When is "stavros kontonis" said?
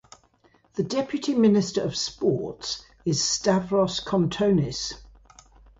3.23-4.95